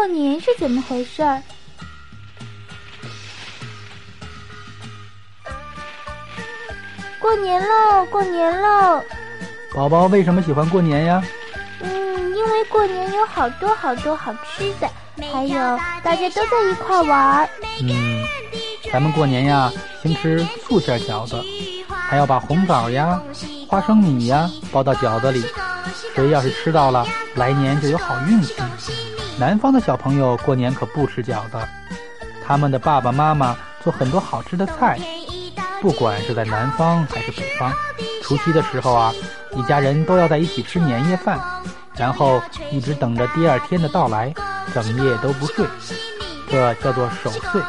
[0.00, 1.42] 过年是怎么回事儿？
[7.18, 9.04] 过年喽，过年喽！
[9.74, 11.22] 宝宝为什么喜欢过年呀？
[11.82, 14.88] 嗯，因为过年有好多好多好吃的，
[15.34, 15.58] 还有
[16.02, 17.48] 大家都在一块玩儿。
[17.82, 18.24] 嗯，
[18.90, 19.70] 咱们过年呀，
[20.02, 21.44] 先吃素馅饺子，
[22.08, 23.20] 还要把红枣呀、
[23.68, 25.44] 花生米呀包到饺子里。
[26.14, 28.54] 谁要是吃到了，来年就有好运气。
[29.40, 31.56] 南方的小朋友过年可不吃饺子，
[32.44, 35.00] 他们的爸爸妈妈做很多好吃的菜。
[35.80, 37.72] 不管是在南方还是北方，
[38.22, 39.10] 除夕的时候啊，
[39.56, 41.40] 一家人都要在一起吃年夜饭，
[41.96, 42.38] 然后
[42.70, 44.30] 一直等着第二天的到来，
[44.74, 45.64] 整夜都不睡，
[46.50, 47.62] 这叫做守岁。